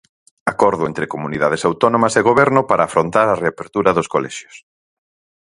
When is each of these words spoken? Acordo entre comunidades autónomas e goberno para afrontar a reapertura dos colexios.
Acordo 0.53 0.83
entre 0.91 1.11
comunidades 1.13 1.61
autónomas 1.69 2.13
e 2.19 2.21
goberno 2.29 2.61
para 2.69 2.87
afrontar 2.89 3.27
a 3.29 3.39
reapertura 3.43 3.89
dos 3.97 4.07
colexios. 4.13 4.55